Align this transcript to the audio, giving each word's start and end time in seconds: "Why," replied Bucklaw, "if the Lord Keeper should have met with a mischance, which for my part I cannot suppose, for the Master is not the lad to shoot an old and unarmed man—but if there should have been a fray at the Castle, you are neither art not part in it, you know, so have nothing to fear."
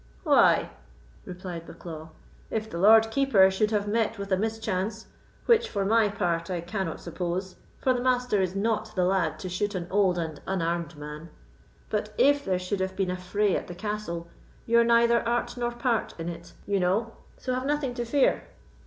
"Why," 0.23 0.71
replied 1.25 1.67
Bucklaw, 1.67 2.09
"if 2.49 2.67
the 2.67 2.79
Lord 2.79 3.11
Keeper 3.11 3.51
should 3.51 3.69
have 3.69 3.87
met 3.87 4.17
with 4.17 4.31
a 4.31 4.35
mischance, 4.35 5.05
which 5.45 5.69
for 5.69 5.85
my 5.85 6.09
part 6.09 6.49
I 6.49 6.59
cannot 6.59 6.99
suppose, 6.99 7.57
for 7.77 7.93
the 7.93 8.01
Master 8.01 8.41
is 8.41 8.55
not 8.55 8.95
the 8.95 9.05
lad 9.05 9.37
to 9.37 9.47
shoot 9.47 9.75
an 9.75 9.85
old 9.91 10.17
and 10.17 10.41
unarmed 10.47 10.97
man—but 10.97 12.15
if 12.17 12.43
there 12.43 12.57
should 12.57 12.79
have 12.79 12.95
been 12.95 13.11
a 13.11 13.15
fray 13.15 13.55
at 13.55 13.67
the 13.67 13.75
Castle, 13.75 14.27
you 14.65 14.79
are 14.79 14.83
neither 14.83 15.21
art 15.29 15.55
not 15.55 15.77
part 15.77 16.15
in 16.19 16.29
it, 16.29 16.53
you 16.65 16.79
know, 16.79 17.11
so 17.37 17.53
have 17.53 17.67
nothing 17.67 17.93
to 17.93 18.03
fear." 18.03 18.45